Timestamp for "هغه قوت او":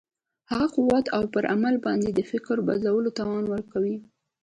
0.51-1.23